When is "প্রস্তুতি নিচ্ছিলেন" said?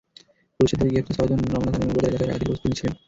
2.49-2.93